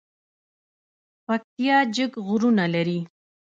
پکتیا 1.25 1.77
جګ 1.95 2.11
غرونه 2.27 2.65
لري 2.73 2.99